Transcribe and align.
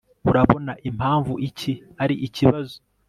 urabona 0.29 0.73
impamvu 0.89 1.33
iki 1.47 1.73
ari 2.03 2.15
ikibazo 2.27 2.75